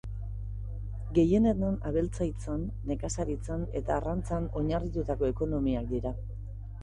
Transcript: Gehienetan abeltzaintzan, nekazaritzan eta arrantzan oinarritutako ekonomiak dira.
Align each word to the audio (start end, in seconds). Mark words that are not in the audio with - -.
Gehienetan 1.17 1.75
abeltzaintzan, 1.89 2.63
nekazaritzan 2.91 3.67
eta 3.81 3.93
arrantzan 3.97 4.47
oinarritutako 4.61 5.29
ekonomiak 5.35 5.87
dira. 5.95 6.15